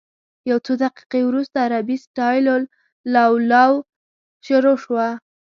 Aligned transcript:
یو 0.49 0.57
څو 0.65 0.73
دقیقې 0.83 1.21
وروسته 1.25 1.57
عربي 1.67 1.97
سټایل 2.05 2.43
لللووللوو 3.11 3.85
شروع 4.45 4.77
شوه. 4.83 5.07